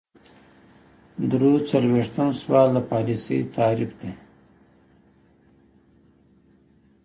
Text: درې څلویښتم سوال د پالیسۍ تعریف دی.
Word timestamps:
درې 1.31 1.51
څلویښتم 1.69 2.29
سوال 2.41 2.67
د 2.75 2.77
پالیسۍ 2.89 3.39
تعریف 3.55 3.91
دی. 3.99 4.11